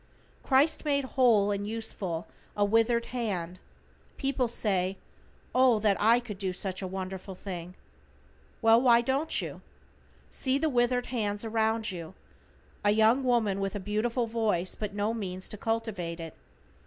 Christ 0.41 0.83
made 0.83 1.03
whole 1.13 1.51
and 1.51 1.67
useful 1.67 2.25
a 2.57 2.65
withered 2.65 3.05
hand. 3.13 3.59
People 4.17 4.47
say, 4.47 4.97
"O, 5.53 5.77
that 5.77 5.95
I 5.99 6.19
could 6.19 6.39
do 6.39 6.53
so 6.53 6.71
wonderful 6.87 7.33
a 7.33 7.35
thing." 7.35 7.75
Well, 8.63 8.81
why 8.81 9.01
don't 9.01 9.39
you. 9.43 9.61
See 10.31 10.57
the 10.57 10.69
withered 10.69 11.05
hands 11.13 11.45
around 11.45 11.91
you. 11.91 12.15
A 12.83 12.89
young 12.89 13.23
woman 13.23 13.59
with 13.59 13.75
a 13.75 13.79
beautiful 13.79 14.25
voice, 14.25 14.73
but 14.73 14.95
no 14.95 15.13
means 15.13 15.47
to 15.49 15.55
cultivate 15.57 16.19
it. 16.19 16.33